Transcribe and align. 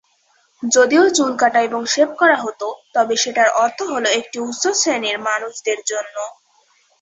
যদিও 0.63 1.03
চুল 1.09 1.31
কাটা 1.37 1.59
এবং 1.61 1.81
শেভ 1.85 2.09
করা 2.17 2.37
হত, 2.37 2.61
তবে 2.93 3.15
সেটার 3.17 3.49
অর্থ 3.63 3.79
হ'ল 3.89 4.05
একটি 4.19 4.37
উচ্চ 4.41 4.63
শ্রেণীর 4.79 5.17
মানুষ 5.27 5.53
দের 5.65 5.79
জন্য। 5.87 6.15